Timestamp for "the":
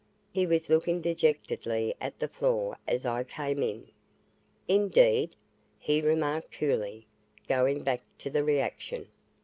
2.17-2.27, 8.31-8.43